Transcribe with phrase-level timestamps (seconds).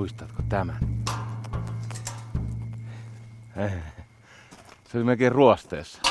[0.00, 1.04] muistatko tämän?
[4.88, 6.02] Se oli melkein ruosteessa.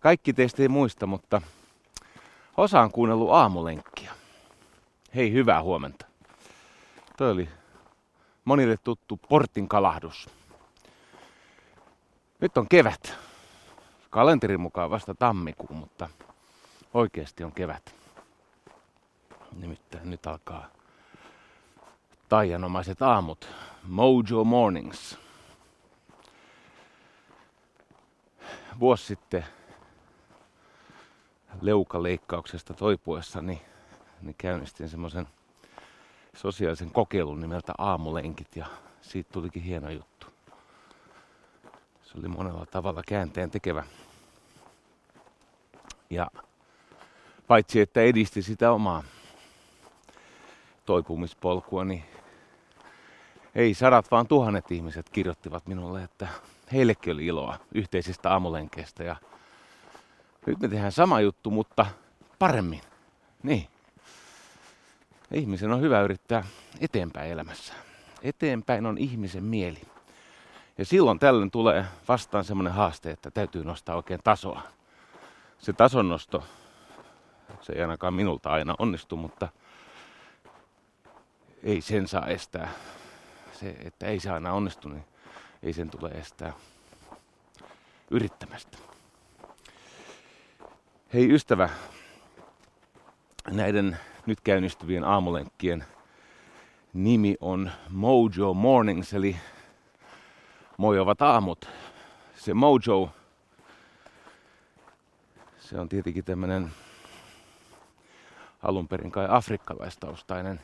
[0.00, 1.42] Kaikki teistä ei muista, mutta
[2.56, 4.12] osa on kuunnellut aamulenkkiä.
[5.14, 6.06] Hei, hyvää huomenta.
[7.16, 7.48] Toi oli
[8.44, 10.30] monille tuttu portin kalahdus.
[12.40, 13.14] Nyt on kevät.
[14.10, 16.08] Kalenterin mukaan vasta tammikuu, mutta
[16.94, 17.94] oikeasti on kevät.
[19.52, 20.77] Nimittäin nyt alkaa
[22.28, 23.48] taianomaiset aamut.
[23.82, 25.18] Mojo Mornings.
[28.80, 29.46] Vuosi sitten
[31.60, 33.62] leukaleikkauksesta toipuessani
[34.22, 35.28] niin käynnistin semmoisen
[36.36, 38.66] sosiaalisen kokeilun nimeltä Aamulenkit ja
[39.00, 40.26] siitä tulikin hieno juttu.
[42.02, 43.84] Se oli monella tavalla käänteen tekevä.
[46.10, 46.30] Ja
[47.46, 49.02] paitsi että edisti sitä omaa
[50.86, 52.04] toipumispolkua, niin
[53.54, 56.28] ei sadat vaan tuhannet ihmiset kirjoittivat minulle, että
[56.72, 59.04] heillekin oli iloa yhteisistä aamulenkeistä.
[59.04, 59.16] Ja
[60.46, 61.86] nyt me tehdään sama juttu, mutta
[62.38, 62.80] paremmin.
[63.42, 63.68] Niin.
[65.32, 66.44] Ihmisen on hyvä yrittää
[66.80, 67.74] eteenpäin elämässä.
[68.22, 69.82] Eteenpäin on ihmisen mieli.
[70.78, 74.62] Ja silloin tällöin tulee vastaan semmoinen haaste, että täytyy nostaa oikein tasoa.
[75.58, 76.44] Se tasonnosto,
[77.60, 79.48] se ei ainakaan minulta aina onnistu, mutta
[81.62, 82.68] ei sen saa estää.
[83.60, 85.04] Se, että ei se aina onnistu, niin
[85.62, 86.52] ei sen tule estää
[88.10, 88.78] yrittämästä.
[91.14, 91.68] Hei ystävä,
[93.50, 95.84] näiden nyt käynnistyvien aamulenkkien
[96.92, 99.36] nimi on Mojo Mornings, eli
[100.76, 101.68] mojovat aamut.
[102.34, 103.10] Se Mojo,
[105.58, 106.70] se on tietenkin tämmöinen
[108.62, 110.60] alun perin kai afrikkalaistaustainen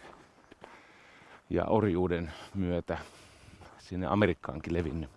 [1.51, 2.99] ja orjuuden myötä
[3.79, 5.11] sinne Amerikkaankin levinnyt,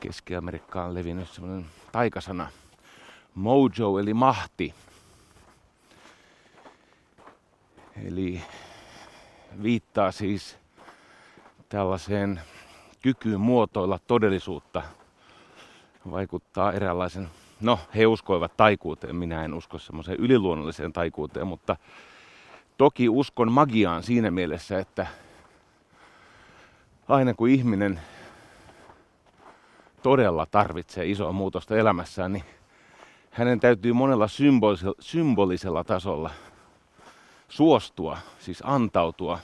[0.00, 2.48] Keski-Amerikkaan levinnyt semmoinen taikasana.
[3.34, 4.74] Mojo eli mahti.
[8.04, 8.42] Eli
[9.62, 10.56] viittaa siis
[11.68, 12.40] tällaiseen
[13.02, 14.82] kykyyn muotoilla todellisuutta.
[16.10, 17.28] Vaikuttaa eräänlaisen,
[17.60, 21.76] no he uskoivat taikuuteen, minä en usko semmoiseen yliluonnolliseen taikuuteen, mutta
[22.78, 25.06] toki uskon magiaan siinä mielessä, että
[27.08, 28.00] aina kun ihminen
[30.02, 32.44] todella tarvitsee isoa muutosta elämässään, niin
[33.30, 34.28] hänen täytyy monella
[35.00, 36.30] symbolisella, tasolla
[37.48, 39.38] suostua, siis antautua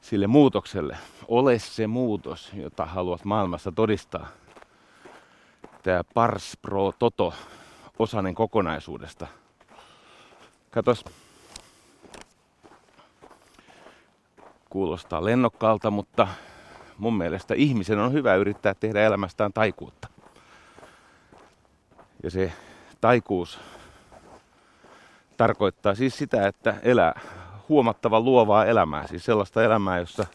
[0.00, 0.98] sille muutokselle.
[1.28, 4.26] Ole se muutos, jota haluat maailmassa todistaa.
[5.82, 7.34] Tämä Pars Pro Toto
[7.98, 9.26] osanen kokonaisuudesta.
[10.70, 11.04] Katos,
[14.74, 16.28] kuulostaa lennokkaalta, mutta
[16.98, 20.08] mun mielestä ihmisen on hyvä yrittää tehdä elämästään taikuutta.
[22.22, 22.52] Ja se
[23.00, 23.60] taikuus
[25.36, 27.20] tarkoittaa siis sitä, että elää
[27.68, 29.06] huomattavan luovaa elämää.
[29.06, 30.26] Siis sellaista elämää, jossa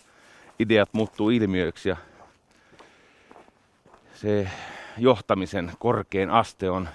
[0.60, 1.98] ideat muuttuu ilmiöiksi ja
[4.14, 4.50] se
[4.98, 6.90] johtamisen korkein aste on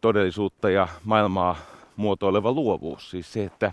[0.00, 1.56] todellisuutta ja maailmaa
[1.96, 3.10] muotoileva luovuus.
[3.10, 3.72] Siis se, että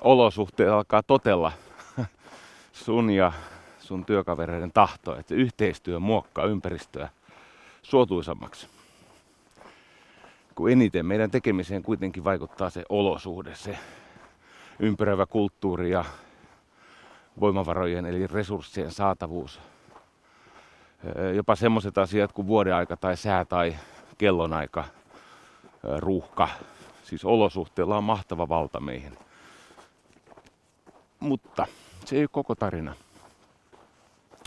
[0.00, 1.52] olosuhteet alkaa totella
[2.74, 3.32] sun ja
[3.78, 7.08] sun työkavereiden tahto, että yhteistyö muokkaa ympäristöä
[7.82, 8.68] suotuisammaksi.
[10.54, 13.78] Kun eniten meidän tekemiseen kuitenkin vaikuttaa se olosuhde, se
[14.78, 16.04] ympäröivä kulttuuri ja
[17.40, 19.60] voimavarojen eli resurssien saatavuus.
[21.34, 23.76] Jopa semmoiset asiat kuin vuodenaika tai sää tai
[24.18, 24.84] kellonaika,
[25.98, 26.48] ruuhka.
[27.04, 29.18] Siis olosuhteilla on mahtava valta meihin.
[31.20, 31.66] Mutta
[32.04, 32.94] se ei ole koko tarina.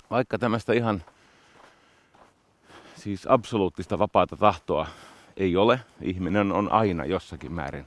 [0.10, 1.04] Vaikka tämmöistä ihan
[2.96, 4.88] siis absoluuttista vapaata tahtoa
[5.38, 7.86] ei ole, ihminen on aina jossakin määrin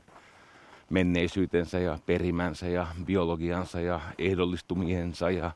[0.91, 5.51] menneisyytensä ja perimänsä ja biologiansa ja ehdollistumiensa ja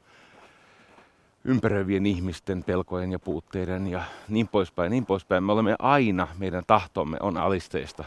[1.45, 5.45] ympäröivien ihmisten pelkojen ja puutteiden ja niin poispäin, niin poispäin.
[5.45, 8.05] Me olemme aina, meidän tahtomme on alisteista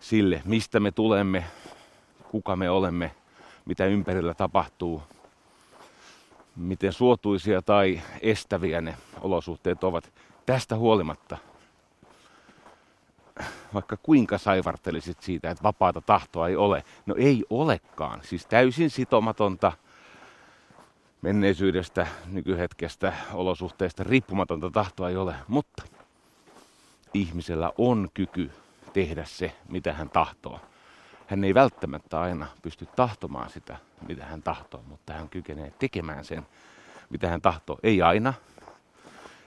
[0.00, 1.44] sille, mistä me tulemme,
[2.30, 3.14] kuka me olemme,
[3.66, 5.02] mitä ympärillä tapahtuu,
[6.56, 10.12] miten suotuisia tai estäviä ne olosuhteet ovat.
[10.46, 11.38] Tästä huolimatta
[13.74, 16.84] vaikka kuinka saivartelisit siitä, että vapaata tahtoa ei ole.
[17.06, 18.20] No ei olekaan.
[18.24, 19.72] Siis täysin sitomatonta
[21.22, 25.34] menneisyydestä, nykyhetkestä, olosuhteista riippumatonta tahtoa ei ole.
[25.48, 25.82] Mutta
[27.14, 28.50] ihmisellä on kyky
[28.92, 30.60] tehdä se, mitä hän tahtoo.
[31.26, 33.76] Hän ei välttämättä aina pysty tahtomaan sitä,
[34.08, 36.46] mitä hän tahtoo, mutta hän kykenee tekemään sen,
[37.10, 37.78] mitä hän tahtoo.
[37.82, 38.34] Ei aina,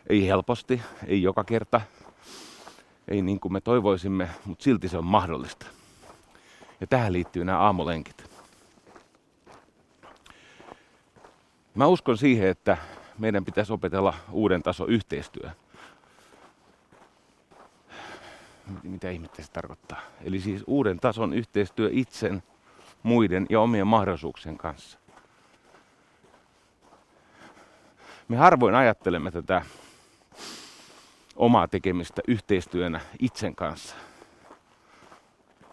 [0.10, 1.82] ei helposti, ei joka kerta,
[3.08, 5.66] ei niin kuin me toivoisimme, mutta silti se on mahdollista.
[6.82, 8.30] Ja tähän liittyy nämä aamulenkit.
[11.76, 12.78] Mä uskon siihen, että
[13.20, 15.52] meidän pitäisi opetella uuden tason yhteistyö.
[18.84, 20.02] Mitä ihmettä se tarkoittaa?
[20.22, 22.44] Eli siis uuden tason yhteistyö itsen,
[23.04, 25.00] muiden ja omien mahdollisuuksien kanssa.
[28.28, 29.62] Me harvoin ajattelemme tätä
[31.36, 33.96] omaa tekemistä yhteistyönä itsen kanssa.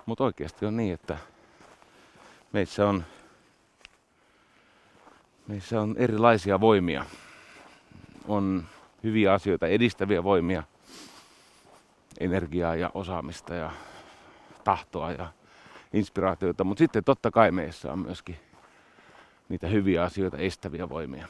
[0.07, 1.19] Mutta oikeasti on niin, että
[2.53, 3.05] meissä on,
[5.47, 7.05] meissä on erilaisia voimia.
[8.29, 8.65] On
[9.03, 10.63] hyviä asioita edistäviä voimia,
[12.21, 13.71] energiaa ja osaamista ja
[14.65, 15.29] tahtoa ja
[15.93, 18.37] inspiraatioita, mutta sitten totta kai meissä on myöskin
[19.49, 21.29] niitä hyviä asioita estäviä voimia.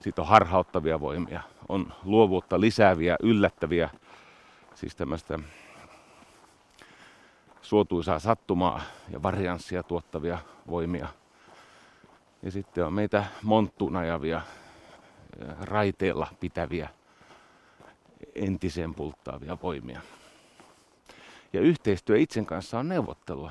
[0.00, 3.90] Sitten on harhauttavia voimia, on luovuutta lisääviä, yllättäviä,
[4.74, 5.38] siis tämmöistä
[7.62, 10.38] suotuisaa sattumaa ja varianssia tuottavia
[10.70, 11.08] voimia.
[12.42, 14.42] Ja sitten on meitä monttuun ajavia,
[15.60, 16.88] raiteella pitäviä,
[18.34, 20.00] entisen pulttaavia voimia.
[21.52, 23.50] Ja yhteistyö itsen kanssa on neuvottelua.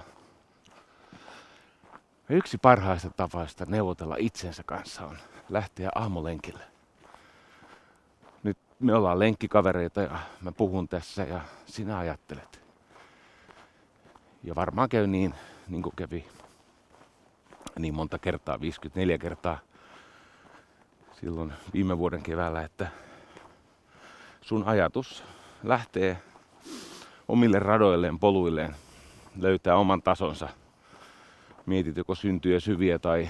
[2.30, 5.18] Yksi parhaista tavoista neuvotella itsensä kanssa on
[5.50, 6.64] lähteä aamulenkille.
[8.44, 12.62] Nyt me ollaan lenkkikavereita ja mä puhun tässä ja sinä ajattelet.
[14.44, 15.34] Ja varmaan käy niin,
[15.68, 16.26] niin kuin kävi
[17.80, 19.60] niin monta kertaa, 54 kertaa
[21.20, 22.88] silloin viime vuoden keväällä, että
[24.46, 25.24] sun ajatus
[25.64, 26.18] lähtee
[27.28, 28.76] omille radoilleen, poluilleen,
[29.40, 30.50] löytää oman tasonsa.
[31.66, 33.30] Mietit joko syntyjä syviä tai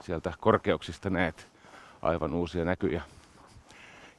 [0.00, 1.48] sieltä korkeuksista näet
[2.02, 3.02] aivan uusia näkyjä.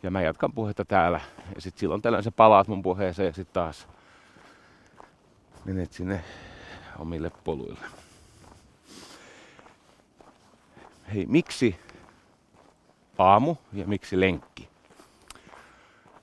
[0.03, 1.21] Ja mä jatkan puhetta täällä.
[1.55, 3.87] Ja sitten silloin tällöin sä palaat mun puheeseen ja sitten taas
[5.65, 6.23] menet sinne
[6.99, 7.85] omille poluille.
[11.13, 11.79] Hei, miksi
[13.17, 14.69] aamu ja miksi lenkki?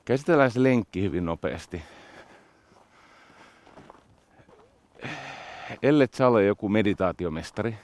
[0.04, 1.82] Käsitellään se lenkki hyvin nopeasti.
[5.82, 7.76] Ellet sä ole joku meditaatiomestari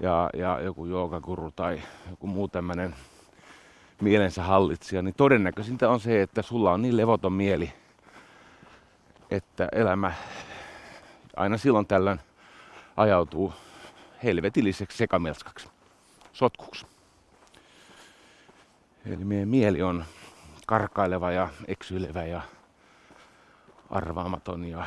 [0.00, 2.94] ja, ja joku joogakuru tai joku muu tämmöinen
[4.00, 7.72] mielensä hallitsija, niin todennäköisintä on se, että sulla on niin levoton mieli,
[9.30, 10.12] että elämä
[11.36, 12.20] aina silloin tällöin
[12.96, 13.52] ajautuu
[14.24, 15.68] helvetilliseksi sekamelskaksi,
[16.32, 16.86] sotkuksi.
[19.06, 20.04] Eli meidän mieli on
[20.66, 22.40] karkaileva ja eksyilevä ja
[23.90, 24.86] arvaamaton ja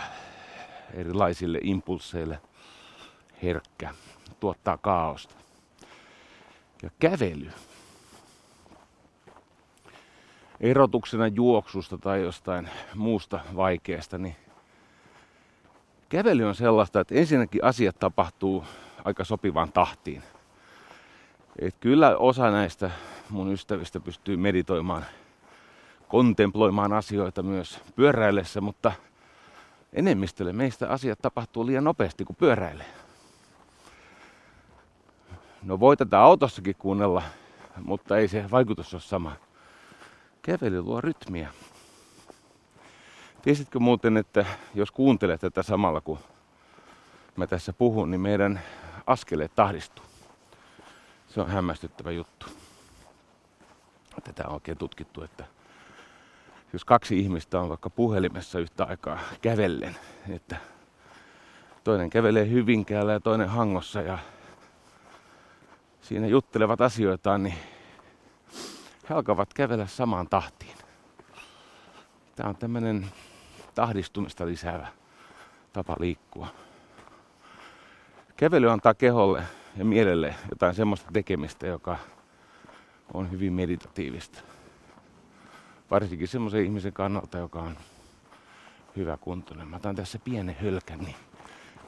[0.93, 2.39] erilaisille impulseille
[3.43, 3.93] herkkä,
[4.39, 5.35] tuottaa kaaosta.
[6.83, 7.51] Ja kävely.
[10.59, 14.35] Erotuksena juoksusta tai jostain muusta vaikeasta, niin
[16.09, 18.63] kävely on sellaista, että ensinnäkin asiat tapahtuu
[19.05, 20.23] aika sopivaan tahtiin.
[21.59, 22.91] Et kyllä osa näistä
[23.29, 25.05] mun ystävistä pystyy meditoimaan
[26.07, 28.91] kontemploimaan asioita myös pyöräillessä, mutta
[29.93, 32.93] enemmistölle meistä asiat tapahtuu liian nopeasti, kuin pyöräilee.
[35.63, 37.23] No voi tätä autossakin kuunnella,
[37.83, 39.35] mutta ei se vaikutus ole sama.
[40.41, 41.49] Kävely luo rytmiä.
[43.41, 44.45] Tiesitkö muuten, että
[44.75, 46.19] jos kuuntelet tätä samalla kun
[47.35, 48.61] mä tässä puhun, niin meidän
[49.07, 50.05] askeleet tahdistuu.
[51.27, 52.45] Se on hämmästyttävä juttu.
[54.23, 55.45] Tätä on oikein tutkittu, että
[56.73, 59.95] jos kaksi ihmistä on vaikka puhelimessa yhtä aikaa kävellen,
[60.29, 60.57] että
[61.83, 64.17] toinen kävelee Hyvinkäällä ja toinen Hangossa ja
[66.01, 67.55] siinä juttelevat asioitaan, niin
[69.09, 70.77] he alkavat kävellä samaan tahtiin.
[72.35, 73.07] Tämä on tämmöinen
[73.75, 74.87] tahdistumista lisäävä
[75.73, 76.47] tapa liikkua.
[78.37, 79.43] Kävely antaa keholle
[79.77, 81.97] ja mielelle jotain semmoista tekemistä, joka
[83.13, 84.56] on hyvin meditatiivista
[85.91, 87.77] varsinkin semmoisen ihmisen kannalta, joka on
[88.95, 89.67] hyvä kuntoinen.
[89.67, 91.15] Mä otan tässä pienen hölkän, niin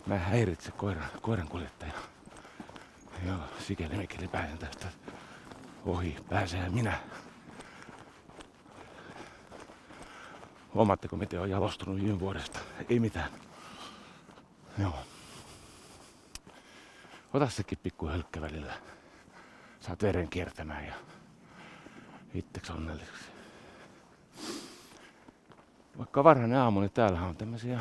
[0.05, 1.91] mä häiritse koiran, koiran kuljettaja.
[3.27, 4.87] Joo, sikäli mikäli pääsen tästä
[5.85, 6.15] ohi.
[6.29, 6.99] Pääsee minä.
[10.73, 12.59] Huomaatteko, miten on jalostunut viime vuodesta?
[12.89, 13.31] Ei mitään.
[14.77, 14.99] Joo.
[17.33, 18.73] Ota sekin pikku hölkkä välillä.
[19.79, 20.93] Saat veren kiertämään ja
[22.33, 23.38] itseksi onnelliseksi
[25.99, 27.79] vaikka varhainen aamu, niin täällä on tämmöisiä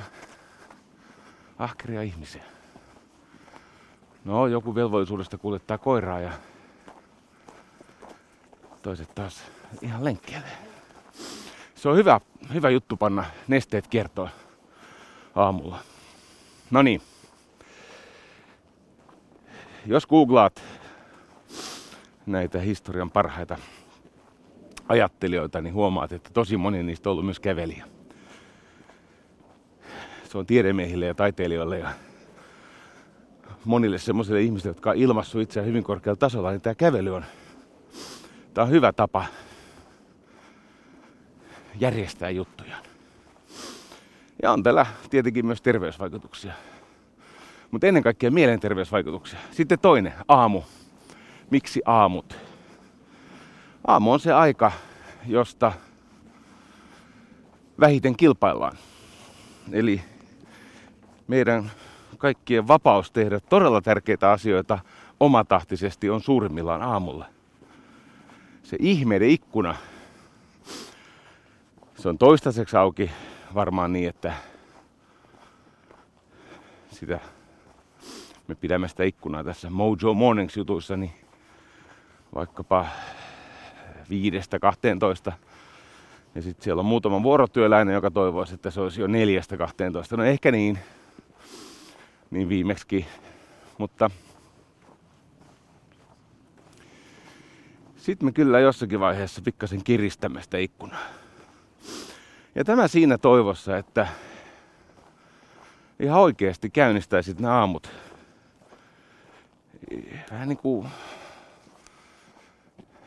[1.59, 2.43] Ahkeria ihmisiä.
[4.25, 6.33] No, joku velvollisuudesta kuljettaa koiraa ja
[8.83, 9.43] toiset taas
[9.83, 10.49] ihan lenkkeelle.
[11.75, 12.21] Se on hyvä,
[12.55, 14.31] hyvä juttu panna nesteet kiertoon
[15.35, 15.79] aamulla.
[16.71, 17.03] No niin.
[19.87, 20.63] Jos googlaat
[22.27, 23.57] näitä historian parhaita
[24.89, 27.98] ajattelijoita, niin huomaat, että tosi moni niistä on ollut myös kävelijä.
[30.29, 31.91] Se on tiedemiehille ja taiteilijoille ja
[33.65, 37.25] monille semmoisille ihmisille, jotka on ilmassut itseään hyvin korkealla tasolla, niin tämä kävely on,
[38.55, 39.25] tämä on hyvä tapa
[41.81, 42.77] järjestää juttuja.
[44.43, 46.53] Ja on tällä tietenkin myös terveysvaikutuksia.
[47.71, 49.39] Mutta ennen kaikkea mielenterveysvaikutuksia.
[49.51, 50.63] Sitten toinen, aamu.
[51.51, 52.37] Miksi aamut?
[53.87, 54.73] Aamu on se aika,
[55.27, 55.73] josta
[57.81, 58.79] vähiten kilpaillaan.
[59.73, 60.03] Eli
[61.29, 61.71] meidän
[62.19, 64.79] kaikkien vapaus tehdä todella tärkeitä asioita
[65.21, 67.27] omatahtisesti on suurimmillaan aamulla.
[68.63, 69.75] Se ihmeiden ikkuna,
[71.95, 73.11] se on toistaiseksi auki
[73.55, 74.33] varmaan niin, että
[76.91, 77.21] sitä,
[78.49, 81.13] me pidämme sitä ikkunaa tässä Mojo Mornings jutuissa, niin
[82.35, 82.87] vaikkapa
[84.11, 85.33] viidestä 12.
[86.35, 90.17] Ja sitten siellä on muutama vuorotyöläinen, joka toivoisi, että se olisi jo neljästä 12.
[90.17, 90.79] No ehkä niin,
[92.31, 93.07] niin viimeksi.
[93.79, 94.11] Mutta
[97.97, 101.07] sitten me kyllä jossakin vaiheessa pikkasen kiristämme sitä ikkunaa.
[102.55, 104.07] Ja tämä siinä toivossa, että
[106.01, 107.91] ihan oikeasti käynnistäisit nämä aamut
[110.31, 110.89] vähän niin kuin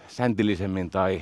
[0.08, 1.22] säntillisemmin tai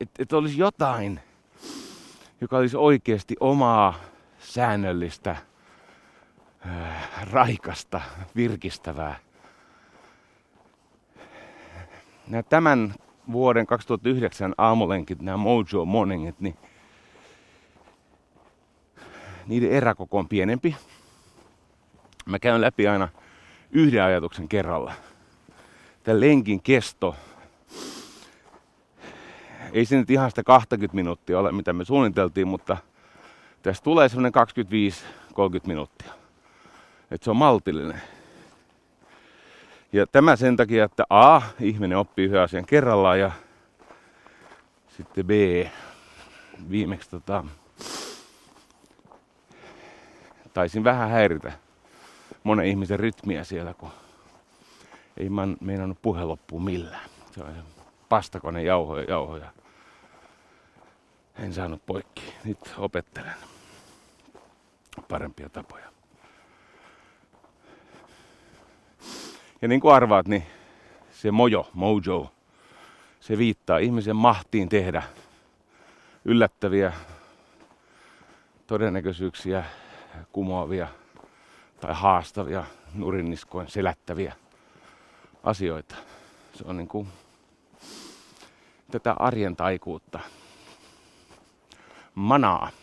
[0.00, 1.20] että et olisi jotain,
[2.40, 3.94] joka olisi oikeasti omaa
[4.52, 5.36] säännöllistä,
[7.30, 8.00] raikasta,
[8.36, 9.16] virkistävää.
[12.28, 12.94] Nämä tämän
[13.32, 16.56] vuoden 2009 aamulenkit, nämä Mojo Morningit, niin
[19.46, 20.76] niiden eräkoko on pienempi.
[22.26, 23.08] Mä käyn läpi aina
[23.70, 24.92] yhden ajatuksen kerralla.
[26.04, 27.16] Tämän lenkin kesto,
[29.72, 32.76] ei se nyt ihan sitä 20 minuuttia ole, mitä me suunniteltiin, mutta
[33.62, 34.32] tästä tulee semmoinen
[35.32, 36.12] 25-30 minuuttia.
[37.10, 38.02] Että se on maltillinen.
[39.92, 43.30] Ja tämä sen takia, että A, ihminen oppii yhden asian kerrallaan ja
[44.96, 45.30] sitten B,
[46.70, 47.44] viimeksi tota,
[50.54, 51.52] taisin vähän häiritä
[52.44, 53.90] monen ihmisen rytmiä siellä, kun
[55.16, 57.10] ei man meinannut puhe loppuun millään.
[57.34, 57.54] Se on
[58.08, 59.52] pastakone jauhoja, jauhoja.
[61.38, 62.34] En saanut poikki.
[62.44, 63.51] Nyt opettelen
[65.12, 65.92] parempia tapoja.
[69.62, 70.46] Ja niin kuin arvaat, niin
[71.10, 72.32] se mojo, mojo,
[73.20, 75.02] se viittaa ihmisen mahtiin tehdä
[76.24, 76.92] yllättäviä
[78.66, 79.64] todennäköisyyksiä
[80.32, 80.88] kumoavia
[81.80, 82.64] tai haastavia,
[82.94, 84.34] nurinniskoin selättäviä
[85.44, 85.94] asioita.
[86.54, 87.08] Se on niin kuin
[88.90, 90.20] tätä arjen taikuutta.
[92.14, 92.81] Manaa.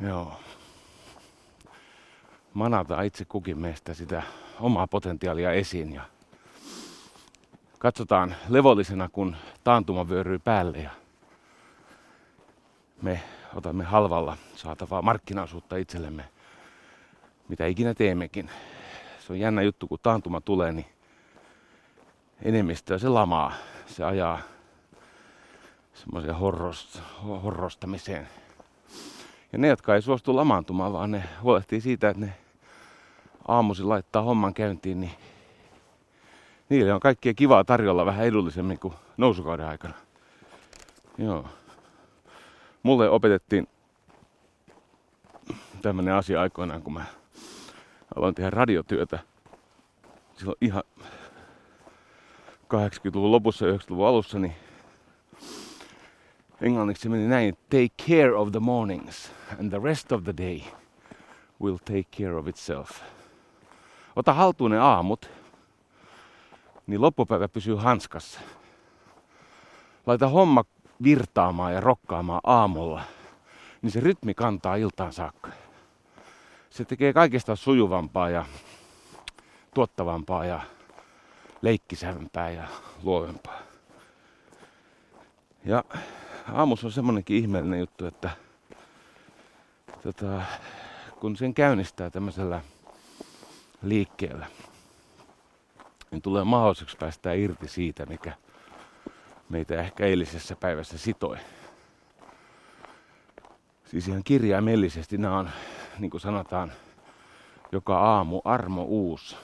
[0.00, 0.40] Joo.
[2.54, 4.22] Manata itse kukin meistä sitä
[4.60, 6.02] omaa potentiaalia esiin ja
[7.78, 10.90] katsotaan levollisena, kun taantuma vyöryy päälle ja
[13.02, 13.22] me
[13.54, 16.24] otamme halvalla saatavaa markkinaosuutta itsellemme,
[17.48, 18.50] mitä ikinä teemmekin.
[19.18, 20.86] Se on jännä juttu, kun taantuma tulee, niin
[22.42, 23.52] enemmistöä se lamaa.
[23.86, 24.38] Se ajaa
[25.94, 27.00] semmoiseen horrost,
[27.42, 28.28] horrostamiseen.
[29.54, 32.32] Ja ne, jotka ei suostu lamaantumaan, vaan ne huolehtii siitä, että ne
[33.48, 35.10] aamuisin laittaa homman käyntiin, niin
[36.68, 39.94] niille on kaikkia kivaa tarjolla vähän edullisemmin kuin nousukauden aikana.
[41.18, 41.46] Joo.
[42.82, 43.68] Mulle opetettiin
[45.82, 47.04] tämmöinen asia aikoinaan, kun mä
[48.16, 49.18] aloin tehdä radiotyötä.
[50.36, 50.82] Silloin ihan
[52.74, 54.54] 80-luvun lopussa ja 90-luvun alussa, niin
[56.64, 60.62] englanniksi meni näin, take care of the mornings and the rest of the day
[61.62, 62.90] will take care of itself.
[64.16, 65.30] Ota haltuun ne aamut,
[66.86, 68.40] niin loppupäivä pysyy hanskassa.
[70.06, 70.64] Laita homma
[71.02, 73.02] virtaamaan ja rokkaamaan aamulla,
[73.82, 75.50] niin se rytmi kantaa iltaan saakka.
[76.70, 78.44] Se tekee kaikesta sujuvampaa ja
[79.74, 80.60] tuottavampaa ja
[81.62, 82.68] leikkisämpää ja
[83.02, 83.58] luovempaa.
[85.64, 85.84] Ja
[86.52, 88.30] aamus on semmonenkin ihmeellinen juttu, että
[90.02, 90.42] tota,
[91.20, 92.60] kun sen käynnistää tämmöisellä
[93.82, 94.46] liikkeellä,
[96.10, 98.32] niin tulee mahdolliseksi päästä irti siitä, mikä
[99.48, 101.36] meitä ehkä eilisessä päivässä sitoi.
[103.84, 105.50] Siis ihan kirjaimellisesti nämä on,
[105.98, 106.72] niin kuin sanotaan,
[107.72, 109.36] joka aamu armo uus.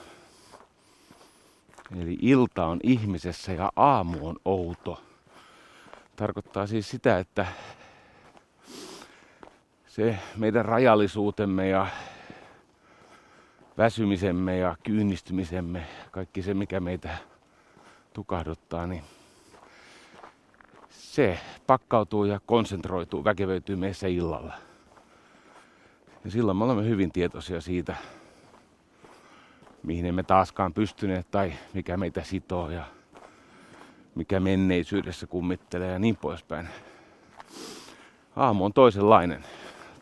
[2.00, 5.02] Eli ilta on ihmisessä ja aamu on outo.
[6.20, 7.46] Tarkoittaa siis sitä, että
[9.86, 11.86] se meidän rajallisuutemme ja
[13.78, 17.16] väsymisemme ja kyynistymisemme, kaikki se mikä meitä
[18.12, 19.02] tukahduttaa, niin
[20.88, 24.54] se pakkautuu ja konsentroituu, väkevöityy meissä illalla.
[26.24, 27.96] Ja silloin me olemme hyvin tietoisia siitä,
[29.82, 32.84] mihin emme taaskaan pystyneet tai mikä meitä sitoo ja
[34.14, 36.68] mikä menneisyydessä kummittelee ja niin poispäin.
[38.36, 39.44] Aamu on toisenlainen.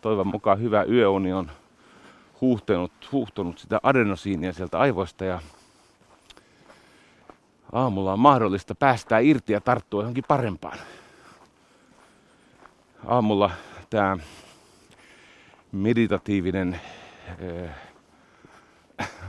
[0.00, 1.50] Toivon mukaan hyvä yöuni on
[2.40, 5.40] huuhtenut, huuhtonut sitä adenosiinia sieltä aivoista ja
[7.72, 10.78] aamulla on mahdollista päästää irti ja tarttua johonkin parempaan.
[13.06, 13.50] Aamulla
[13.90, 14.16] tämä
[15.72, 16.80] meditatiivinen
[17.64, 17.74] äh,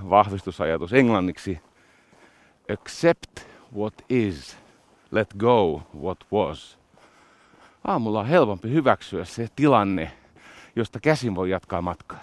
[0.09, 1.59] vahvistusajatus englanniksi
[2.71, 3.39] accept
[3.75, 4.57] what is,
[5.11, 6.77] let go what was.
[7.87, 10.11] Aamulla on helpompi hyväksyä se tilanne,
[10.75, 12.19] josta käsin voi jatkaa matkaa.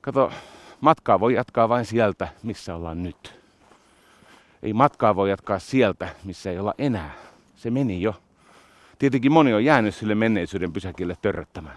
[0.00, 0.32] Kato,
[0.80, 3.40] matkaa voi jatkaa vain sieltä, missä ollaan nyt.
[4.62, 7.10] Ei matkaa voi jatkaa sieltä, missä ei olla enää.
[7.56, 8.14] Se meni jo.
[8.98, 11.76] Tietenkin moni on jäänyt sille menneisyyden pysäkille törröttämään.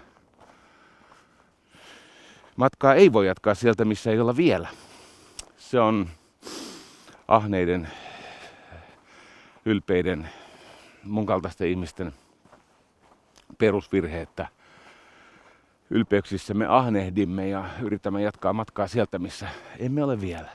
[2.56, 4.68] Matkaa ei voi jatkaa sieltä, missä ei olla vielä.
[5.56, 6.08] Se on
[7.28, 7.88] ahneiden,
[9.64, 10.28] ylpeiden,
[11.04, 12.12] mun kaltaisten ihmisten
[13.58, 14.48] perusvirhe, että
[15.90, 19.48] ylpeyksissä me ahnehdimme ja yritämme jatkaa matkaa sieltä, missä
[19.78, 20.48] emme ole vielä.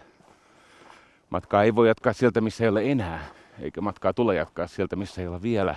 [1.30, 3.26] Matkaa ei voi jatkaa sieltä, missä ei ole enää,
[3.60, 5.76] eikä matkaa tule jatkaa sieltä, missä ei ole vielä.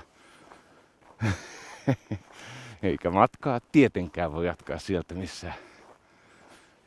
[2.82, 5.52] eikä matkaa tietenkään voi jatkaa sieltä, missä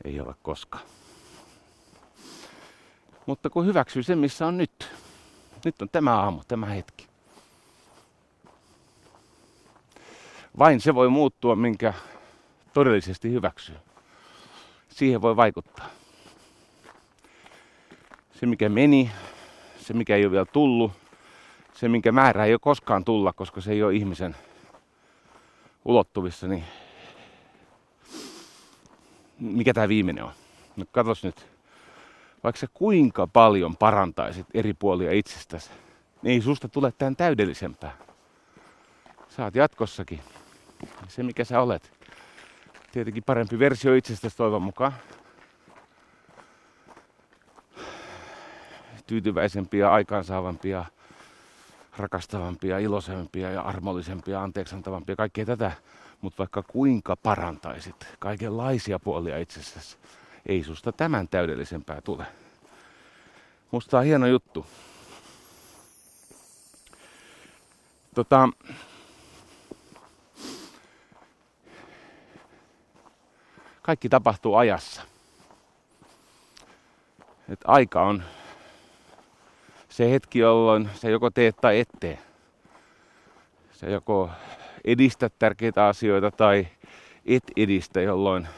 [0.04, 0.84] ei ole koskaan.
[3.26, 4.95] Mutta kun hyväksyy sen, missä on nyt.
[5.66, 7.06] Nyt on tämä aamu, tämä hetki.
[10.58, 11.94] Vain se voi muuttua, minkä
[12.72, 13.76] todellisesti hyväksyy.
[14.88, 15.86] Siihen voi vaikuttaa.
[18.32, 19.10] Se, mikä meni,
[19.78, 20.92] se, mikä ei ole vielä tullut,
[21.74, 24.36] se, minkä määrä ei ole koskaan tulla, koska se ei ole ihmisen
[25.84, 26.64] ulottuvissa, niin
[29.38, 30.32] mikä tämä viimeinen on?
[30.76, 31.55] No katos nyt,
[32.46, 35.70] vaikka sä kuinka paljon parantaisit eri puolia itsestäsi,
[36.22, 37.96] niin ei susta tule tämän täydellisempää.
[39.28, 40.20] Saat jatkossakin
[41.08, 41.92] se, mikä sä olet.
[42.92, 44.92] Tietenkin parempi versio itsestäsi toivon mukaan.
[49.06, 50.84] Tyytyväisempiä, aikaansaavampia,
[51.96, 55.72] rakastavampia, iloisempia ja armollisempia, anteeksiantavampia, kaikkea tätä
[56.20, 59.96] mutta vaikka kuinka parantaisit kaikenlaisia puolia itsessäsi,
[60.46, 62.26] ei susta tämän täydellisempää tule.
[63.70, 64.66] Musta on hieno juttu.
[68.14, 68.48] Tota,
[73.82, 75.02] kaikki tapahtuu ajassa.
[77.48, 78.22] Et aika on
[79.88, 82.18] se hetki, jolloin se joko teet tai et tee.
[83.72, 84.30] Se joko
[84.84, 86.68] edistä tärkeitä asioita tai
[87.26, 88.48] et edistä, jolloin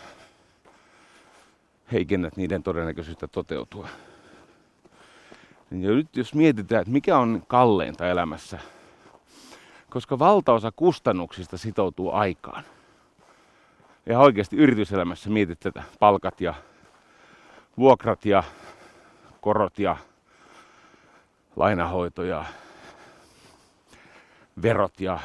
[1.92, 3.88] heikennät niiden todennäköisyyttä toteutua.
[5.70, 8.59] Ja nyt jos mietitään, että mikä on kalleinta elämässä,
[9.90, 12.64] koska valtaosa kustannuksista sitoutuu aikaan.
[14.07, 16.55] Ja oikeasti yrityselämässä mietit tätä, palkat ja
[17.79, 18.42] vuokrat ja
[19.40, 19.96] korot ja
[21.57, 22.44] lainahoito ja
[24.62, 25.18] verot ja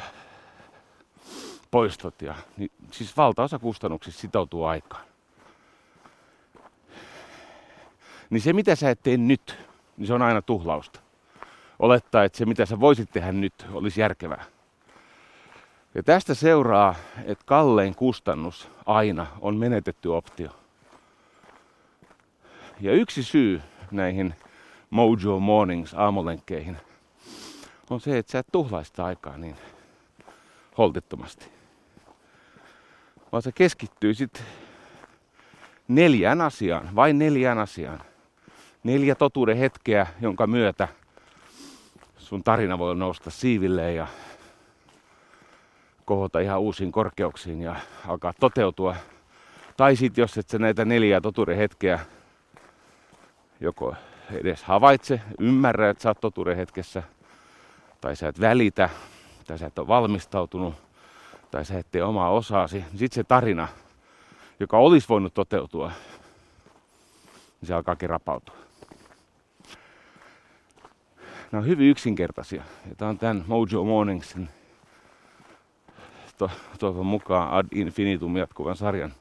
[1.70, 5.13] poistot ja niin, siis valtaosa kustannuksista sitoutuu aikaan.
[8.30, 9.58] Niin se mitä sä et tee nyt,
[9.96, 11.00] niin se on aina tuhlausta.
[11.78, 14.44] Olettaa, että se mitä sä voisit tehdä nyt olisi järkevää.
[15.94, 20.50] Ja tästä seuraa, että kallein kustannus aina on menetetty optio.
[22.80, 24.34] Ja yksi syy näihin
[24.90, 26.76] Mojo Mornings aamulenkkeihin
[27.90, 29.56] on se, että sä et tuhlaista aikaa niin
[30.78, 31.54] holtittomasti
[33.34, 34.42] vaan se keskittyy sitten
[35.88, 38.00] neljään asiaan, vain neljään asiaan.
[38.84, 40.88] Neljä totuuden hetkeä, jonka myötä
[42.18, 44.06] sun tarina voi nousta siivilleen ja
[46.04, 47.76] kohota ihan uusiin korkeuksiin ja
[48.08, 48.96] alkaa toteutua.
[49.76, 52.00] Tai sitten jos et sä näitä neljää totuuden hetkeä
[53.60, 53.94] joko
[54.30, 57.02] edes havaitse, ymmärrä, että sä oot totuuden hetkessä,
[58.00, 58.88] tai sä et välitä,
[59.46, 60.74] tai sä et ole valmistautunut,
[61.50, 63.68] tai sä et tee omaa osaasi, niin sitten se tarina,
[64.60, 65.92] joka olisi voinut toteutua,
[67.60, 68.63] niin se alkaa rapautua.
[71.52, 72.62] Nämä on hyvin yksinkertaisia.
[72.88, 74.48] Ja tämä on tämän Mojo Morningsin
[76.38, 79.14] to, toivon mukaan ad infinitum jatkuvan sarjan.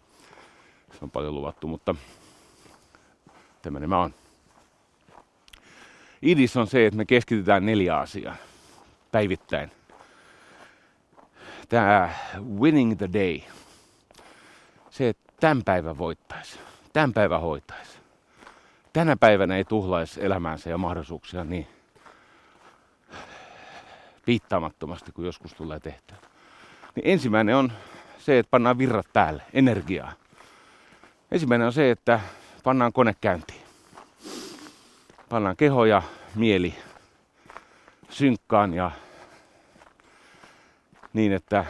[0.92, 1.96] Se on paljon luvattu, mutta
[3.62, 4.14] tämmöinen mä oon.
[6.22, 8.36] Idis on se, että me keskitytään neljä asiaa
[9.12, 9.72] päivittäin.
[11.70, 12.10] Tämä
[12.60, 13.40] winning the day.
[14.90, 16.60] Se, että tämän päivän voittaisi.
[16.94, 17.98] Tämän päivän hoitaisi.
[18.94, 21.68] Tänä päivänä ei tuhlaisi elämäänsä ja mahdollisuuksia niin
[24.28, 26.18] viittaamattomasti kuin joskus tulee tehtyä.
[26.96, 27.72] Niin ensimmäinen on
[28.18, 30.14] se, että pannaan virrat päälle, energiaa.
[31.32, 32.20] Ensimmäinen on se, että
[32.64, 33.62] pannaan kone käyntiin.
[35.30, 36.02] Pannaan keho ja
[36.36, 36.76] mieli
[38.10, 38.92] synkkaan ja
[41.14, 41.66] niin, että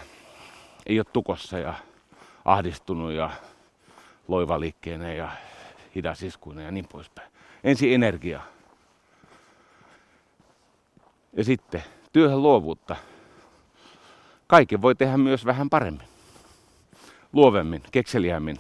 [0.86, 1.74] ei ole tukossa ja
[2.46, 3.30] ahdistunut ja
[4.28, 5.30] loivaliikkeenä ja
[5.96, 7.32] hidasiskuinen ja niin poispäin.
[7.64, 8.42] Ensin energia.
[11.34, 12.96] Ja sitten työhön luovuutta.
[14.48, 16.08] Kaiken voi tehdä myös vähän paremmin.
[17.34, 18.58] Luovemmin, kekseliämmin.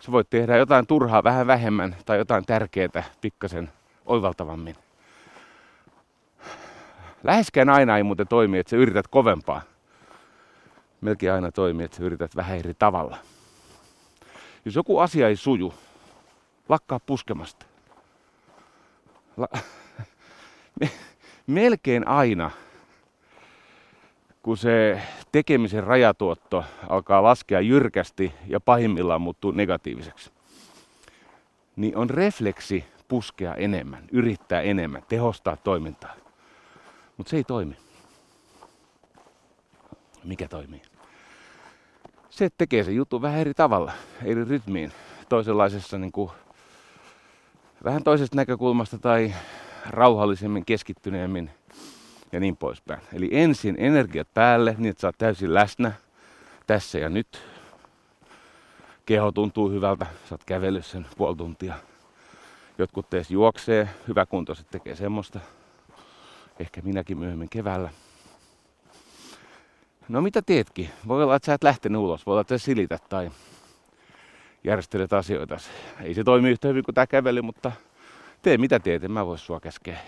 [0.00, 3.72] Sä voit tehdä jotain turhaa vähän vähemmän tai jotain tärkeää pikkasen
[4.06, 4.76] oivaltavammin.
[7.22, 9.62] Läheskään aina ei muuten toimi, että sä yrität kovempaa.
[11.00, 13.16] Melkein aina toimii, että sä yrität vähän eri tavalla.
[14.64, 15.74] Jos joku asia ei suju,
[16.68, 17.66] lakkaa puskemasta.
[19.36, 19.48] La-
[21.46, 22.50] melkein aina,
[24.44, 25.00] kun se
[25.32, 30.30] tekemisen rajatuotto alkaa laskea jyrkästi ja pahimmillaan muuttuu negatiiviseksi,
[31.76, 36.14] niin on refleksi puskea enemmän, yrittää enemmän, tehostaa toimintaa.
[37.16, 37.76] Mutta se ei toimi.
[40.24, 40.82] Mikä toimii?
[42.30, 43.92] Se tekee se juttu vähän eri tavalla,
[44.24, 44.92] eri rytmiin,
[45.28, 46.30] toisenlaisessa niin kuin,
[47.84, 49.34] vähän toisesta näkökulmasta tai
[49.90, 51.50] rauhallisemmin, keskittyneemmin
[52.34, 53.00] ja niin poispäin.
[53.12, 55.92] Eli ensin energiat päälle, niin että sä oot täysin läsnä
[56.66, 57.42] tässä ja nyt.
[59.06, 61.74] Keho tuntuu hyvältä, sä oot kävellyt sen puoli tuntia.
[62.78, 65.40] Jotkut teistä juoksee, hyväkuntoiset tekee semmoista.
[66.58, 67.90] Ehkä minäkin myöhemmin keväällä.
[70.08, 70.90] No mitä teetkin?
[71.08, 72.26] Voi olla, että sä et lähtenyt ulos.
[72.26, 73.30] Voi olla, että sä silität tai
[74.64, 75.56] järjestelet asioita.
[76.00, 77.72] Ei se toimi yhtä hyvin kuin tämä kävely, mutta
[78.42, 79.98] tee mitä teet, en mä voi sua käskeä.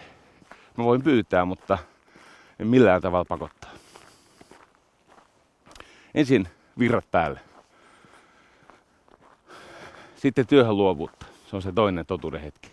[0.76, 1.78] Mä voin pyytää, mutta
[2.58, 3.70] millään tavalla pakottaa.
[6.14, 7.40] Ensin virrat päälle.
[10.16, 11.26] Sitten työhön luovuutta.
[11.46, 12.70] Se on se toinen totuuden hetki.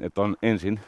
[0.00, 0.80] Että on ensin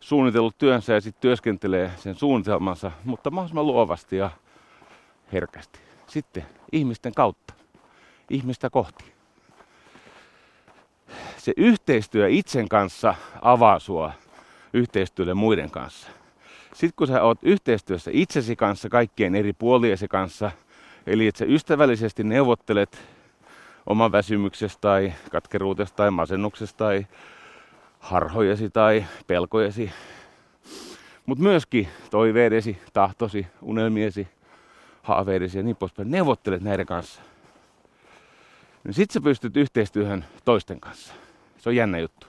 [0.00, 4.30] suunnitellut työnsä ja sitten työskentelee sen suunnitelmansa, mutta mahdollisimman luovasti ja
[5.32, 5.78] herkästi.
[6.06, 7.54] Sitten ihmisten kautta,
[8.30, 9.20] ihmistä kohti
[11.40, 14.12] se yhteistyö itsen kanssa avaa sua
[14.72, 16.08] yhteistyölle muiden kanssa.
[16.74, 20.50] Sitten kun sä oot yhteistyössä itsesi kanssa, kaikkien eri puoliesi kanssa,
[21.06, 22.98] eli että sä ystävällisesti neuvottelet
[23.86, 27.06] oman väsymyksestä tai katkeruudesta tai masennuksesta tai
[27.98, 29.90] harhojesi tai pelkojesi,
[31.26, 34.28] mutta myöskin toiveidesi, tahtosi, unelmiesi,
[35.02, 36.10] haaveidesi ja niin poispäin.
[36.10, 37.22] Neuvottelet näiden kanssa.
[38.84, 41.14] Niin sit sä pystyt yhteistyöhön toisten kanssa.
[41.58, 42.26] Se on jännä juttu.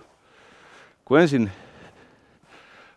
[1.05, 1.51] Kun ensin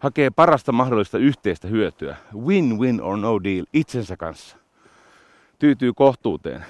[0.05, 4.57] hakee parasta mahdollista yhteistä hyötyä, win-win or no deal, itsensä kanssa,
[5.59, 6.64] tyytyy kohtuuteen.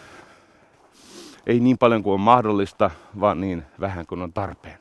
[1.46, 4.78] Ei niin paljon kuin on mahdollista, vaan niin vähän kuin on tarpeen.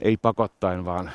[0.00, 1.10] Ei pakottaen, vaan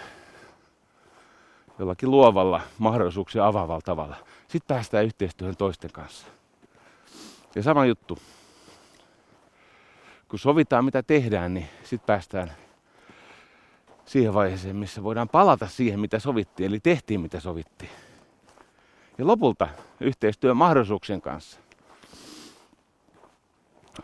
[1.80, 4.15] jollakin luovalla mahdollisuuksia avaavalla tavalla.
[4.48, 6.28] Sitten päästään yhteistyöhön toisten kanssa.
[7.56, 8.19] Ja sama juttu,
[10.28, 12.52] kun sovitaan mitä tehdään, niin sitten päästään
[14.10, 17.91] siihen vaiheeseen, missä voidaan palata siihen, mitä sovittiin, eli tehtiin mitä sovittiin.
[19.17, 19.67] Ja lopulta
[20.00, 21.60] yhteistyö mahdollisuuksien kanssa.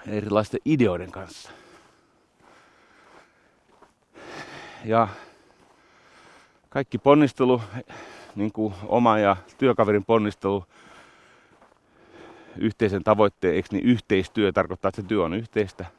[0.08, 1.52] Erilaisten ideoiden kanssa.
[4.86, 5.08] Ja
[6.70, 7.62] kaikki ponnistelu,
[8.36, 10.66] niin kuin oma ja työkaverin ponnistelu
[12.58, 15.86] yhteisen tavoitteen, eikö niin yhteistyö tarkoittaa, että se työ on yhteistä–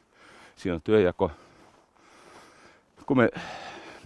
[0.57, 1.31] siinä on työjako.
[3.05, 3.29] Kun me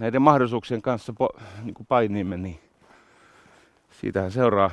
[0.02, 1.30] näiden mahdollisuuksien kanssa po,
[1.64, 2.60] niin kuin painimme, niin
[4.02, 4.72] siitähän seuraa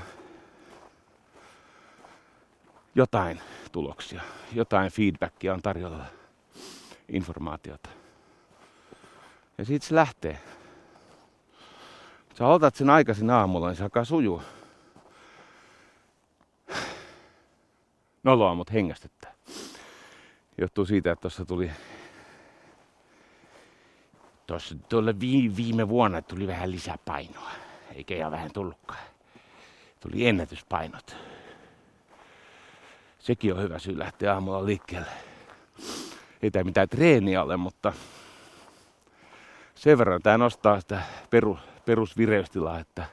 [2.95, 3.41] jotain
[3.73, 6.05] tuloksia, jotain feedbackia on tarjolla,
[7.09, 7.89] informaatiota.
[9.59, 10.39] Ja siitä se lähtee.
[12.35, 14.43] Sä otat sen aikaisin aamulla, niin se alkaa sujua.
[18.23, 19.35] Noloa, mutta hengästyttää.
[20.59, 21.71] Johtuu siitä, että tuossa tuli
[24.49, 25.21] tuossa tuolle
[25.57, 27.51] viime vuonna tuli vähän lisäpainoa.
[27.95, 29.01] Eikä ihan vähän tullutkaan.
[30.01, 31.17] Tuli ennätyspainot.
[33.19, 35.11] Sekin on hyvä syy lähteä aamulla liikkeelle.
[36.43, 37.93] Ei tämä mitään treeniä ole, mutta
[39.75, 43.07] sen verran tämä nostaa sitä peru, perusvireystilaa, että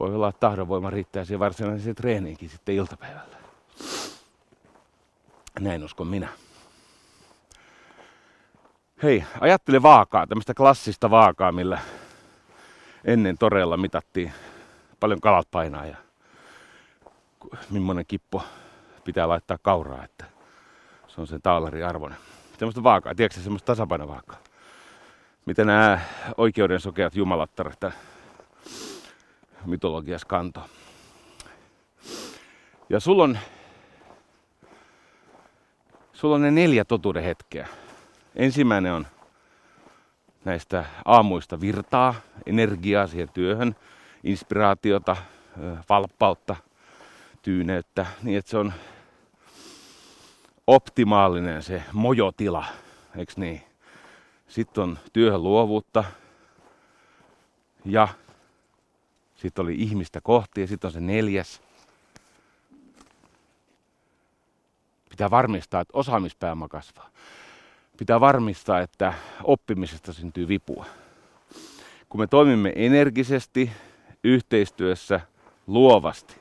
[0.00, 3.36] voi olla, että tahdonvoima riittää siihen varsinaiseen treeniinkin sitten iltapäivällä.
[5.60, 6.28] Näin uskon minä.
[9.02, 11.78] Hei, ajattele vaakaa, tämmöistä klassista vaakaa, millä
[13.04, 14.32] ennen toreella mitattiin
[15.00, 15.96] paljon kalat painaa ja
[17.70, 18.42] millainen kippo
[19.04, 20.24] pitää laittaa kauraa, että
[21.08, 22.18] se on sen taalarin arvoinen.
[22.58, 24.38] Semmoista vaakaa, tiedätkö semmoista tasapainovaakaa?
[25.46, 26.00] Mitä nämä
[26.36, 27.72] oikeuden sokeat jumalattar
[29.64, 30.60] mytologias kanto.
[32.88, 33.38] Ja sulla on,
[36.12, 37.68] sulla on ne neljä totuuden hetkeä.
[38.36, 39.06] Ensimmäinen on
[40.44, 42.14] näistä aamuista virtaa,
[42.46, 43.76] energiaa siihen työhön,
[44.24, 45.16] inspiraatiota,
[45.88, 46.56] valppautta,
[47.42, 48.72] tyyneyttä, niin että se on
[50.66, 52.64] optimaalinen se mojotila,
[53.16, 53.62] eikö niin?
[54.48, 56.04] Sitten on työhön luovuutta
[57.84, 58.08] ja
[59.36, 61.62] sitten oli ihmistä kohti ja sitten on se neljäs.
[65.10, 67.10] Pitää varmistaa, että osaamispääoma kasvaa.
[68.00, 70.86] Pitää varmistaa, että oppimisesta syntyy vipua.
[72.08, 73.70] Kun me toimimme energisesti,
[74.24, 75.20] yhteistyössä,
[75.66, 76.36] luovasti,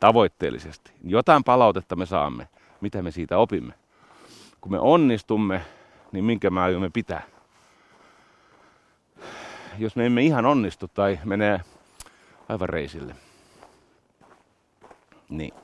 [0.00, 2.48] tavoitteellisesti, niin jotain palautetta me saamme.
[2.80, 3.74] Mitä me siitä opimme?
[4.60, 5.60] Kun me onnistumme,
[6.12, 7.22] niin minkä mä aiomme pitää?
[9.78, 11.60] Jos me emme ihan onnistu tai menee
[12.48, 13.16] aivan reisille.
[15.28, 15.54] Niin.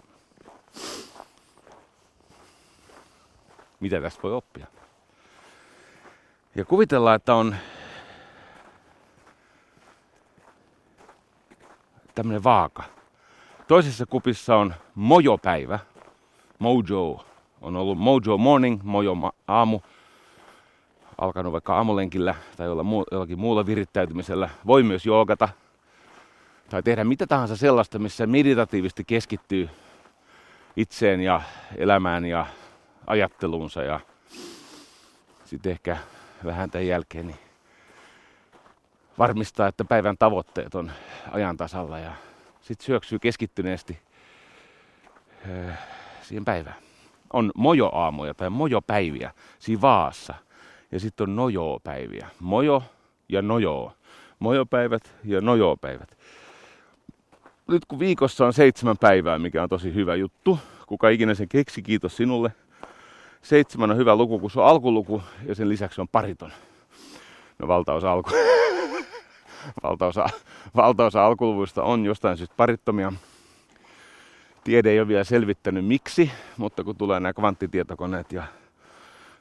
[3.81, 4.82] Mitä tästä voi oppia?
[6.55, 7.57] Ja kuvitellaan, että on
[12.15, 12.83] tämmöinen vaaka.
[13.69, 15.79] Toisessa kupissa on mojopäivä.
[16.59, 17.25] Mojo.
[17.61, 19.17] On ollut mojo morning, mojo
[19.49, 19.81] aamu.
[21.19, 22.67] Alkanut vaikka aamulenkillä tai
[23.13, 24.51] jollakin muulla virittäytymisellä.
[24.67, 25.49] Voi myös joogata,
[26.71, 29.71] tai tehdä mitä tahansa sellaista, missä meditatiivisesti keskittyy
[30.77, 31.41] itseen ja
[31.77, 32.47] elämään ja
[33.07, 34.01] ajatteluunsa ja
[35.45, 35.97] sitten ehkä
[36.45, 37.39] vähän tämän jälkeen niin
[39.19, 40.93] varmistaa, että päivän tavoitteet on
[41.33, 42.13] ajan tasalla ja
[42.61, 43.99] sitten syöksyy keskittyneesti
[45.49, 45.73] öö,
[46.23, 46.77] siihen päivään.
[47.33, 49.33] On mojo-aamuja tai mojopäiviä
[49.81, 50.35] vaassa
[50.93, 52.29] ja sitten on nojo-päiviä.
[52.41, 52.83] Mojo
[53.29, 53.97] ja nojo.
[54.39, 56.17] Mojopäivät ja nojo-päivät
[57.73, 61.83] nyt kun viikossa on seitsemän päivää, mikä on tosi hyvä juttu, kuka ikinä sen keksi,
[61.83, 62.53] kiitos sinulle.
[63.43, 66.53] Seitsemän on hyvä luku, kun se on alkuluku ja sen lisäksi on pariton.
[67.59, 68.31] No valtaosa, alku...
[69.83, 70.27] valtaosa,
[70.77, 73.13] valtaosa alkuluvuista on jostain syystä parittomia.
[74.65, 78.43] Tiede ei ole vielä selvittänyt miksi, mutta kun tulee nämä kvanttitietokoneet ja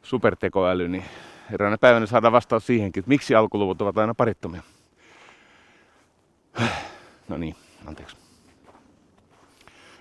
[0.04, 1.06] supertekoäly, niin
[1.54, 4.62] eräänä päivänä saadaan vastaus siihenkin, että miksi alkuluvut ovat aina parittomia.
[7.28, 8.18] No niin anteeksi.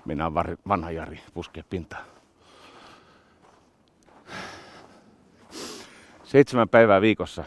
[0.04, 0.34] Mennään
[0.68, 2.19] vanha Jari puskea pintaan.
[6.30, 7.44] Seitsemän päivää viikossa.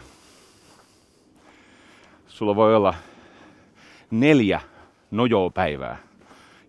[2.27, 2.93] Sulla voi olla
[4.11, 4.61] neljä
[5.11, 5.97] nojopäivää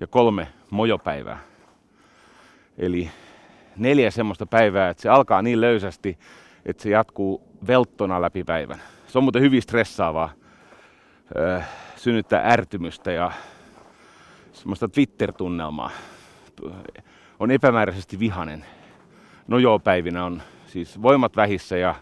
[0.00, 1.38] ja kolme mojopäivää.
[2.78, 3.10] Eli
[3.76, 6.18] neljä semmoista päivää, että se alkaa niin löysästi,
[6.66, 8.82] että se jatkuu velttona läpi päivän.
[9.06, 10.32] Se on muuten hyvin stressaavaa.
[11.36, 11.60] Öö,
[11.96, 13.30] synnyttää ärtymystä ja
[14.52, 15.90] semmoista Twitter-tunnelmaa.
[17.40, 18.64] On epämääräisesti vihanen.
[19.48, 20.42] No joo, päivinä on
[20.74, 21.94] siis voimat vähissä ja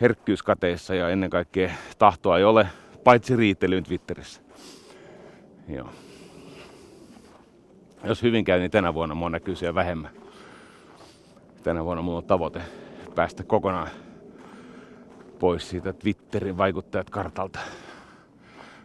[0.00, 2.66] herkkyyskateissa ja ennen kaikkea tahtoa ei ole,
[3.04, 4.40] paitsi riittelyyn Twitterissä.
[5.68, 5.90] Joo.
[8.04, 10.10] Jos hyvin käy, niin tänä vuonna mua näkyy siellä vähemmän.
[11.62, 12.62] Tänä vuonna mulla on tavoite
[13.14, 13.88] päästä kokonaan
[15.38, 17.58] pois siitä Twitterin vaikuttajat kartalta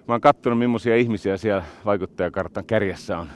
[0.08, 3.30] mä oon kattonut millaisia ihmisiä siellä vaikuttajakartan kärjessä on,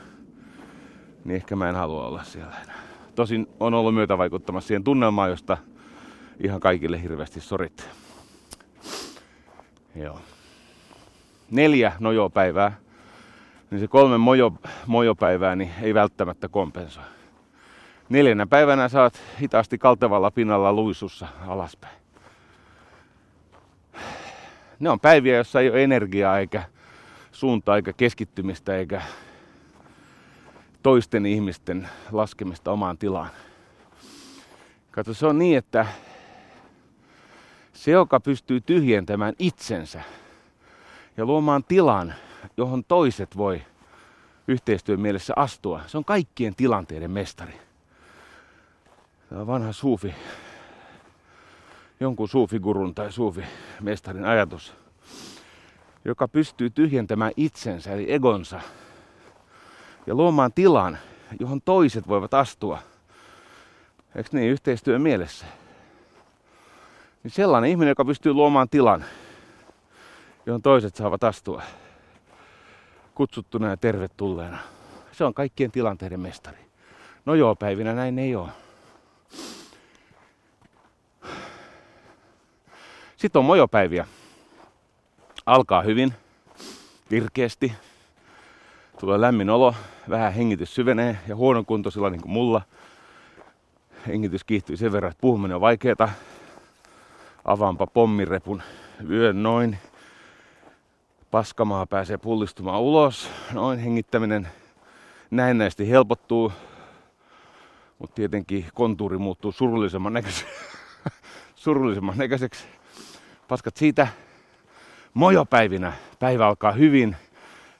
[1.24, 2.89] niin ehkä mä en halua olla siellä enää.
[3.20, 5.58] Tosin on ollut myötä vaikuttamassa siihen tunnelmaan, josta
[6.44, 7.88] ihan kaikille hirveästi sorit.
[9.94, 10.20] Joo.
[11.50, 12.76] Neljä nojopäivää.
[13.70, 14.52] Niin se kolme mojo
[14.86, 17.04] mojopäivää, niin ei välttämättä kompensoi.
[18.08, 21.96] Neljänä päivänä saat hitaasti kaltevalla pinnalla luisussa alaspäin.
[24.78, 26.62] Ne on päiviä, joissa ei ole energiaa eikä
[27.32, 29.02] suuntaa eikä keskittymistä eikä
[30.82, 33.30] toisten ihmisten laskemista omaan tilaan.
[34.90, 35.86] Kato, se on niin, että
[37.72, 40.02] se, joka pystyy tyhjentämään itsensä
[41.16, 42.14] ja luomaan tilan,
[42.56, 43.62] johon toiset voi
[44.48, 47.52] yhteistyön mielessä astua, se on kaikkien tilanteiden mestari.
[49.28, 50.14] Tämä on vanha suufi,
[52.00, 54.74] jonkun suufigurun tai suufimestarin ajatus,
[56.04, 58.60] joka pystyy tyhjentämään itsensä eli egonsa
[60.06, 60.98] ja luomaan tilan,
[61.40, 62.78] johon toiset voivat astua.
[64.16, 65.46] Eikö niin, yhteistyön mielessä?
[67.22, 69.04] Niin sellainen ihminen, joka pystyy luomaan tilan,
[70.46, 71.62] johon toiset saavat astua
[73.20, 74.58] kutsuttuna ja tervetulleena.
[75.12, 76.58] Se on kaikkien tilanteiden mestari.
[77.24, 78.48] No joo, päivinä näin ei ole.
[83.16, 84.06] Sitten on mojopäiviä.
[85.46, 86.14] Alkaa hyvin,
[87.10, 87.72] virkeästi.
[89.00, 89.74] Tulee lämmin olo,
[90.10, 92.62] vähän hengitys syvenee ja huonokuntoisilla niin kuin mulla.
[94.06, 96.08] Hengitys kiihtyy sen verran, että puhuminen on vaikeeta.
[97.44, 98.62] Avaanpa pommirepun
[99.10, 99.78] yön noin.
[101.30, 103.30] Paskamaa pääsee pullistumaan ulos.
[103.52, 104.48] Noin hengittäminen
[105.30, 106.52] näennäisesti helpottuu.
[107.98, 110.46] Mutta tietenkin kontuuri muuttuu surullisemman näköiseksi.
[111.54, 112.64] surullisemman näköiseksi.
[113.48, 114.08] Paskat siitä.
[115.14, 117.16] Mojopäivinä päivä alkaa hyvin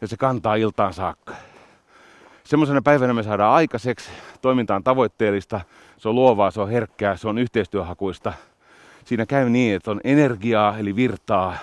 [0.00, 1.34] ja se kantaa iltaan saakka.
[2.44, 4.10] Semmoisena päivänä me saadaan aikaiseksi.
[4.42, 5.60] Toiminta on tavoitteellista,
[5.96, 8.32] se on luovaa, se on herkkää, se on yhteistyöhakuista.
[9.04, 11.56] Siinä käy niin, että on energiaa eli virtaa,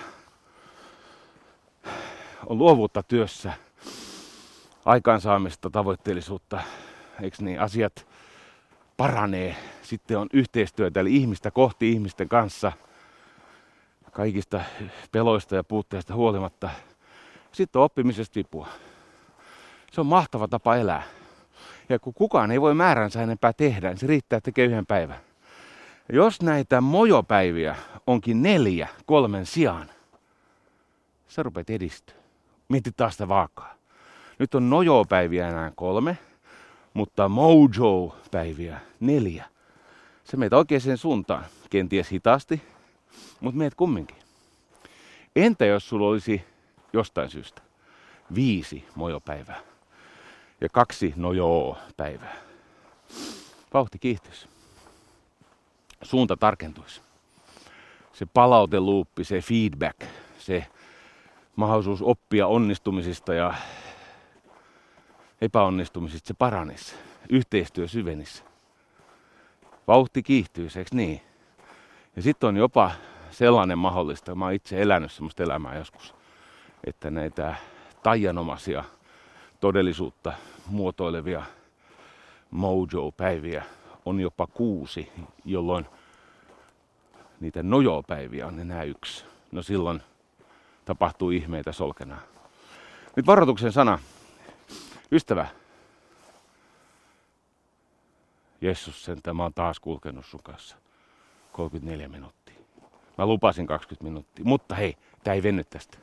[2.46, 3.52] on luovuutta työssä,
[4.84, 6.60] aikaansaamista, tavoitteellisuutta,
[7.22, 8.06] eikö niin, asiat
[8.96, 9.56] paranee.
[9.82, 12.72] Sitten on yhteistyötä, eli ihmistä kohti ihmisten kanssa,
[14.12, 14.60] kaikista
[15.12, 16.70] peloista ja puutteista huolimatta.
[17.52, 18.68] Sitten on oppimisesta vipua.
[19.92, 21.02] Se on mahtava tapa elää.
[21.88, 25.18] Ja kun kukaan ei voi määränsä enempää tehdä, niin se riittää, että tekee yhden päivän.
[26.12, 29.90] Jos näitä mojopäiviä onkin neljä kolmen sijaan,
[31.28, 32.14] sä rupeat edistyä.
[32.68, 33.74] Mieti taas sitä vaakaa.
[34.38, 36.18] Nyt on nojo-päiviä enää kolme,
[36.94, 39.44] mutta mojo-päiviä neljä.
[40.24, 41.44] Se meitä oikeaan suuntaan.
[41.70, 42.62] Kenties hitaasti,
[43.40, 44.16] mutta meet kumminkin.
[45.36, 46.44] Entä jos sulla olisi
[46.92, 47.62] jostain syystä
[48.34, 49.60] viisi mojopäivää
[50.60, 52.36] ja kaksi nojo-päivää?
[53.74, 54.48] Vauhti kiihtyisi.
[56.02, 57.00] Suunta tarkentuisi.
[58.12, 60.00] Se palauteluuppi, se feedback,
[60.38, 60.66] se
[61.56, 63.54] mahdollisuus oppia onnistumisista ja
[65.40, 66.94] epäonnistumisista, se paranisi.
[67.30, 68.42] Yhteistyö syvenisi.
[69.88, 71.20] Vauhti kiihtyy, eikö niin?
[72.16, 72.90] Ja sitten on jopa
[73.30, 76.14] sellainen mahdollista, mä oon itse elänyt sellaista elämää joskus,
[76.86, 77.54] että näitä
[78.02, 78.84] taianomaisia
[79.60, 80.32] todellisuutta
[80.66, 81.42] muotoilevia
[82.50, 83.64] mojo-päiviä
[84.04, 85.12] on jopa kuusi,
[85.44, 85.86] jolloin
[87.40, 89.24] niitä nojo-päiviä on enää yksi.
[89.52, 90.02] No silloin
[90.84, 92.20] tapahtuu ihmeitä solkenaa.
[93.16, 93.98] Nyt varoituksen sana.
[95.12, 95.46] Ystävä.
[98.60, 100.76] Jessus, sen mä oon taas kulkenut sun kanssa.
[101.52, 102.54] 34 minuuttia.
[103.18, 104.44] Mä lupasin 20 minuuttia.
[104.44, 105.98] Mutta hei, tää ei venny tästä.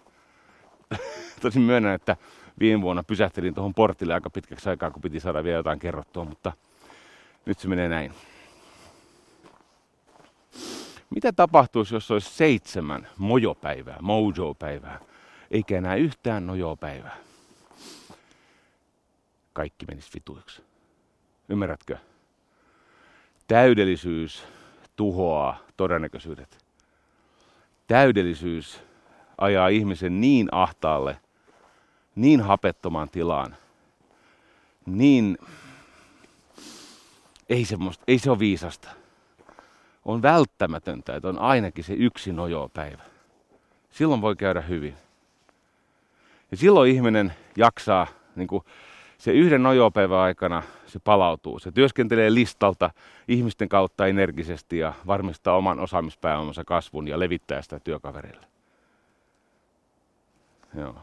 [1.42, 2.18] Tosin myönnän, että
[2.60, 6.52] viime vuonna pysähtelin tuohon portille aika pitkäksi aikaa, kun piti saada vielä jotain kerrottua, mutta
[7.46, 8.14] nyt se menee näin.
[11.10, 15.00] Mitä tapahtuisi, jos olisi seitsemän mojopäivää, mojo-päivää,
[15.52, 17.18] eikä enää yhtään nojo-päivää?
[19.54, 20.62] Kaikki menisi vituiksi.
[21.50, 21.98] Ymmärrätkö?
[23.48, 24.44] Täydellisyys
[24.96, 26.66] tuhoaa todennäköisyydet.
[27.88, 28.82] Täydellisyys
[29.38, 31.18] ajaa ihmisen niin ahtaalle,
[32.16, 33.56] niin hapettomaan tilaan,
[34.86, 35.38] niin
[37.50, 38.90] ei, semmoista, ei se ole viisasta
[40.06, 43.04] on välttämätöntä, että on ainakin se yksi nojopäivä.
[43.92, 44.96] Silloin voi käydä hyvin.
[46.52, 48.64] Ja silloin ihminen jaksaa, niin kuin
[49.18, 51.60] se yhden nojopäivän aikana se palautuu.
[51.60, 52.90] Se työskentelee listalta
[53.28, 58.48] ihmisten kautta energisesti ja varmistaa oman osaamispääomansa kasvun ja levittää sitä työkaverille.
[60.78, 60.96] Joo.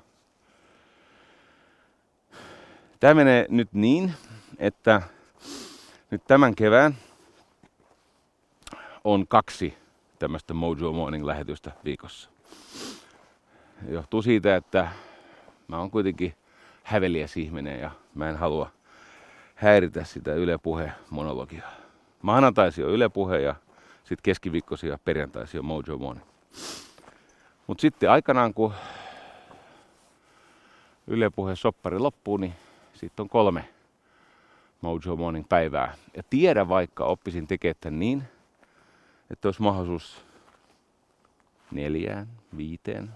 [3.00, 4.14] Tämä menee nyt niin,
[4.58, 5.02] että
[6.10, 6.96] nyt tämän kevään
[9.04, 9.74] on kaksi
[10.18, 12.30] tämmöistä Mojo Morning-lähetystä viikossa.
[13.88, 14.88] Johtuu siitä, että
[15.68, 16.34] mä oon kuitenkin
[16.82, 18.70] häveliäs ihminen ja mä en halua
[19.54, 21.72] häiritä sitä Yle Puhe monologiaa.
[22.22, 23.54] Maanantaisi on Yle Puhe ja
[23.98, 26.26] sitten keskiviikkosi ja perjantaisi on Mojo Morning.
[27.66, 28.74] Mutta sitten aikanaan kun
[31.06, 32.54] Yle Puhe soppari loppuu, niin
[32.94, 33.68] sitten on kolme
[34.80, 35.94] Mojo Morning päivää.
[36.16, 38.22] Ja tiedä vaikka oppisin tekemään niin,
[39.30, 40.24] että olisi mahdollisuus
[41.70, 43.10] neljään, viiteen,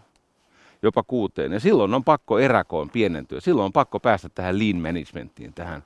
[0.83, 1.53] jopa kuuteen.
[1.53, 3.41] Ja silloin on pakko eräkoon pienentyä.
[3.41, 5.85] Silloin on pakko päästä tähän lean managementiin, tähän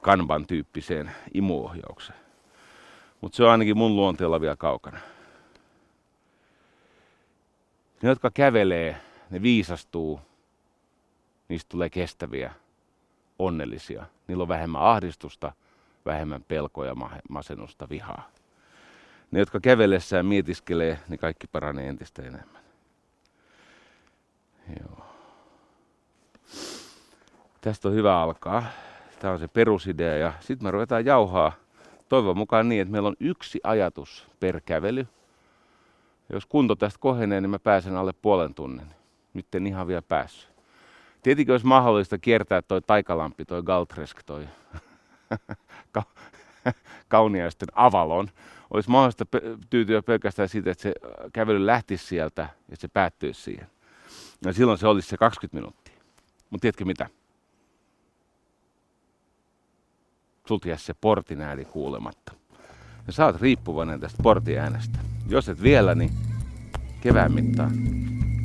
[0.00, 2.18] kanban tyyppiseen imuohjaukseen.
[3.20, 4.98] Mutta se on ainakin mun luonteella vielä kaukana.
[8.02, 8.96] Ne, jotka kävelee,
[9.30, 10.20] ne viisastuu,
[11.48, 12.52] niistä tulee kestäviä,
[13.38, 14.06] onnellisia.
[14.28, 15.52] Niillä on vähemmän ahdistusta,
[16.06, 16.94] vähemmän pelkoja,
[17.28, 18.28] masennusta, vihaa.
[19.30, 22.62] Ne, jotka kävellessään mietiskelee, niin kaikki paranee entistä enemmän.
[24.80, 25.06] Joo.
[27.60, 28.64] Tästä on hyvä alkaa.
[29.18, 31.52] Tämä on se perusidea ja sitten me ruvetaan jauhaa
[32.08, 35.06] toivon mukaan niin, että meillä on yksi ajatus per kävely.
[36.32, 38.86] Jos kunto tästä kohenee, niin mä pääsen alle puolen tunnin.
[39.34, 40.51] Nyt en ihan vielä päässyt.
[41.22, 44.48] Tietenkin olisi mahdollista kiertää toi taikalampi, toi Galtresk, toi
[47.08, 48.28] kauniaisten Avalon.
[48.70, 49.24] Olisi mahdollista
[49.70, 50.94] tyytyä pelkästään siitä, että se
[51.32, 53.66] kävely lähtisi sieltä ja se päättyisi siihen.
[54.44, 55.94] Ja silloin se olisi se 20 minuuttia.
[56.50, 57.08] Mutta tiedätkö mitä?
[60.48, 62.32] sulta jää se portin ääni kuulematta.
[63.06, 64.98] Ja sä oot riippuvainen tästä portin äänestä.
[65.28, 66.10] Jos et vielä, niin
[67.00, 67.72] kevään mittaan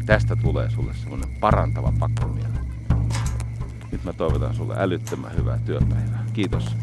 [0.05, 2.66] tästä tulee sulle semmonen parantava pakkomiele.
[3.91, 6.25] Nyt mä toivotan sulle älyttömän hyvää työpäivää.
[6.33, 6.75] Kiitos.